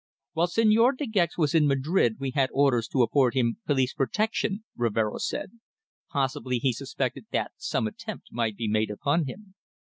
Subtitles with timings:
[0.33, 4.63] "While Señor De Gex was in Madrid we had orders to afford him police protection,"
[4.75, 5.51] Rivero said.
[6.09, 9.53] "Possibly he suspected that some attempt might be made upon him.